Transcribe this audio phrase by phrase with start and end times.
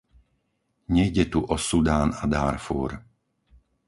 [0.95, 2.91] Nejde tu o Sudán a Dárfúr.